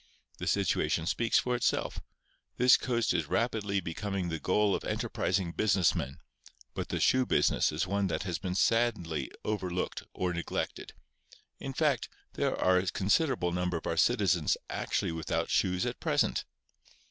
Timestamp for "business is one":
7.23-8.07